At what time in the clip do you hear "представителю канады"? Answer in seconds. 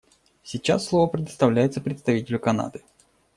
1.79-2.81